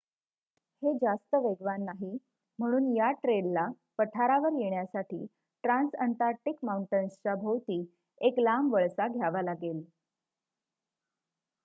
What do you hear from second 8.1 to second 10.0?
एक लांब वळसा घ्यावा लागेल